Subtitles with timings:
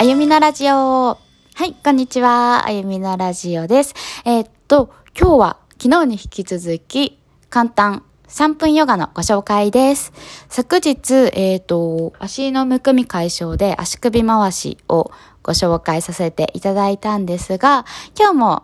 [0.00, 0.72] あゆみのラジオ。
[0.72, 1.18] は
[1.62, 2.66] い、こんにちは。
[2.66, 3.94] あゆみのラジオです。
[4.24, 7.18] えー、っと、今日は昨日に引き続き、
[7.50, 10.14] 簡単3分ヨガのご紹介です。
[10.48, 15.10] 昨日、えっ、と、足のむくみ解消で足首回しを
[15.42, 17.84] ご紹介させていただいたんですが、
[18.18, 18.62] 今日も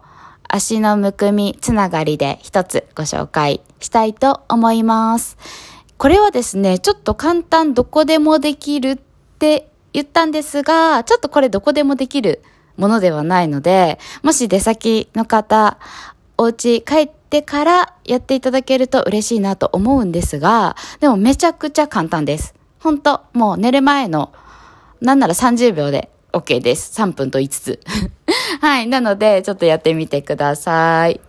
[0.48, 5.36] 足のむくみつながりで一つご紹介したいと思います。
[5.98, 8.96] これはですね、ちょっと簡単どこでもできるっ
[9.38, 12.42] て言ったんですが、ちょっとこれどこでもできる
[12.76, 15.78] ものではないので、もし出先の方、
[16.36, 22.54] お家帰ってからやっていただけると嬉しいなと思うんですが、でもめちゃくちゃ簡単です。
[22.78, 24.34] 本当もう寝る前の、
[25.00, 27.00] なんなら30秒で OK です。
[27.00, 27.80] 3分と5つ。
[28.60, 28.88] はい。
[28.88, 31.22] なので、ちょっとやってみてください。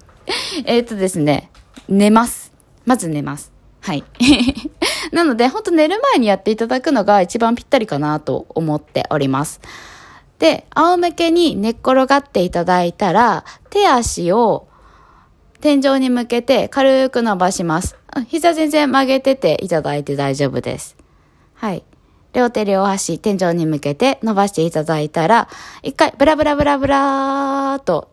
[0.66, 1.52] えっ、とですね、
[1.88, 2.52] 寝ます。
[2.84, 3.54] まず寝ます。
[3.80, 4.04] はい。
[5.18, 9.59] なので、ほんと寝る前にやっていただくのが一番ぴったりかなと思っております。
[10.38, 14.68] で、仰向けに寝っ転がっていただいたら、手足を
[15.59, 17.98] 天井に向けて軽く伸ばします。
[18.28, 20.96] 膝全然曲げてていただいて大丈夫です。
[21.56, 21.84] はい。
[22.34, 25.50] 両手両足天井に向けて伸ばしていただいたら、
[25.81, 28.12] 一回ブラブラブラブラーと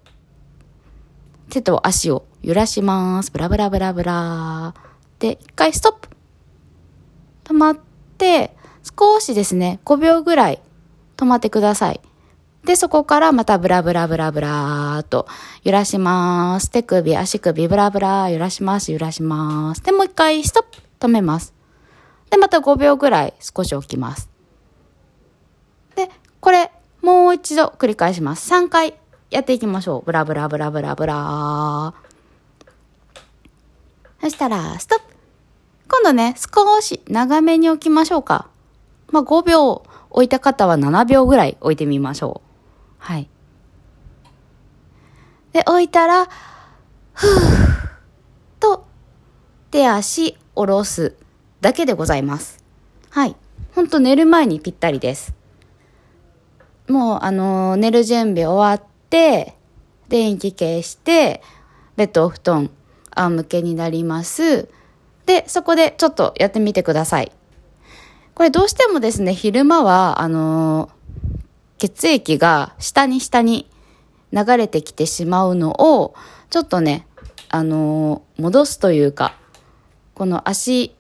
[1.50, 3.30] 手と足を揺らします。
[3.30, 5.20] ブラブラブラブラー。
[5.20, 6.13] で、一回ストップ。
[7.44, 7.78] 止まっ
[8.18, 10.60] て、少しですね、5秒ぐらい
[11.16, 12.00] 止まってください。
[12.64, 15.26] で、そこからまたブラブラブラブラーと
[15.62, 16.70] 揺らします。
[16.70, 19.82] 手首、足首、ブラブラ揺らします、揺らします。
[19.82, 21.52] で、もう一回ストップ止めます。
[22.30, 24.30] で、また5秒ぐらい少し置きます。
[25.94, 26.72] で、これ、
[27.02, 28.50] もう一度繰り返します。
[28.50, 28.94] 3回
[29.30, 30.02] やっていきましょう。
[30.06, 31.92] ブラブラブラブラブラ
[34.22, 35.13] そしたら、ストップ
[35.94, 38.48] 今度ね、少し長めに置きましょうか。
[39.12, 42.50] まあ、5秒置いた方は7秒ぐらい置いてみましょう。
[42.98, 43.28] はい。
[45.52, 46.26] で、置いたら、
[47.12, 47.88] ふー
[48.58, 48.86] と、
[49.70, 51.14] 手足下ろす
[51.60, 52.64] だけでございます。
[53.10, 53.36] はい。
[53.72, 55.32] ほんと寝る前にぴったりです。
[56.88, 59.54] もう、あのー、寝る準備終わって、
[60.08, 61.40] 電気消して、
[61.94, 62.70] ベッドお布団、
[63.12, 64.68] 仰向けになります。
[65.26, 67.32] で、そこでちょっとやってみてください。
[68.34, 71.04] これどうしてもですね、昼間は、あのー
[71.78, 73.68] 血液が下に下に
[74.32, 76.14] 流れてきてしまうのを、
[76.48, 77.06] ちょっとね、
[77.50, 79.36] あのー、戻すというか、
[80.14, 80.94] この足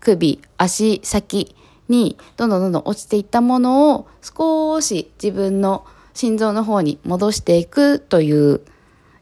[0.00, 1.54] 首、足先
[1.88, 8.60] にどんどんどんどん落ちていったものを少し自分の心臓の方に戻していくという、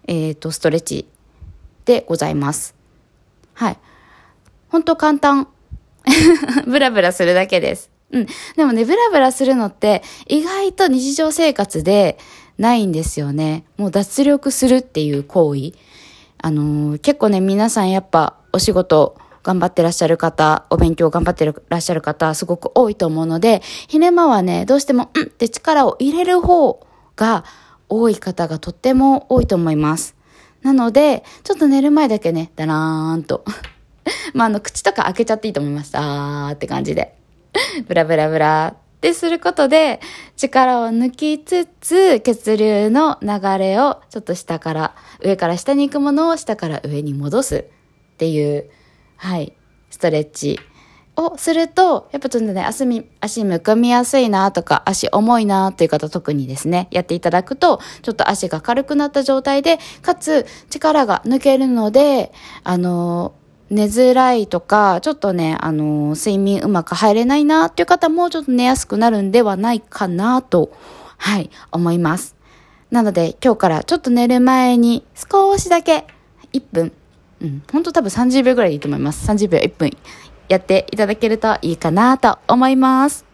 [0.06, 1.06] えっ、ー、と、ストレッチ
[1.84, 2.74] でございます。
[3.52, 3.78] はい。
[4.70, 5.48] 本当簡単。
[6.66, 7.90] ブラブラするだけです。
[8.12, 8.26] うん。
[8.56, 12.18] でもね、ブラブラするのって意外と日常生活で
[12.58, 13.64] ないんですよね。
[13.76, 15.72] もう脱力するっていう行為。
[16.42, 26.86] あのー、結構ね、皆さんやっぱお仕事頑張ってらっしゃる方、お勉強頑張ってらっしゃる方、すごく多いと思うので、昼間はね、どうしても、うんって力を入れる方
[27.16, 27.44] が
[27.88, 30.16] 多い方がとっても多いと思います。
[30.62, 33.44] なので、ちょっと寝る前だけね、だらーんと。
[34.34, 35.92] まあ、あの、口とか開けちゃっていいと思います。
[35.94, 37.14] あーって感じで。
[37.86, 40.00] ブラブラブラってすることで、
[40.36, 43.28] 力を抜きつつ、血流の流
[43.58, 48.70] れをちょっと下から、上から下に行くものを下から上に戻すっていう、
[49.16, 49.54] はい、
[49.90, 50.60] ストレッチ
[51.16, 52.84] をすると、やっぱちょっとね、足
[53.20, 62.32] 足むくみやすいなとか、足重いなという方特にですね、やっていただくと、ちょっと足が軽くなった状態で、かつ力が抜けるので、
[62.64, 63.34] あの
[63.70, 70.72] 寝づらいとか、ちょっとね、あの、睡眠うまく入れないなっていう方もちょっと寝やすくなるんではないかなと、
[71.16, 72.34] はい、思います。
[72.90, 76.06] なので、今日からちょっと寝る前に少しだけ、
[76.52, 76.92] 1分、
[77.40, 79.30] うん、ほんと多分30秒ぐらいでいいと思います。
[79.30, 79.90] 30秒1分
[80.48, 83.24] やっていただけるといいかなと思います。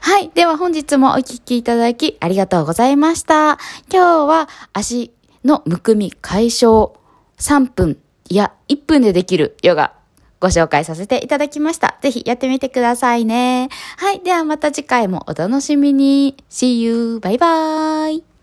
[0.00, 0.30] はい。
[0.34, 3.58] では本日もお聴きいただきありがとうございました。
[3.92, 5.12] 今日は足
[5.44, 6.92] のむくみ解消
[7.38, 9.94] 3分いや、1分でできるヨガ
[10.40, 11.96] ご紹介させていただきました。
[12.02, 13.68] ぜひやってみてくださいね。
[13.96, 14.20] はい。
[14.20, 16.36] ではまた次回もお楽しみに。
[16.50, 17.20] See you!
[17.20, 18.35] バイバーイ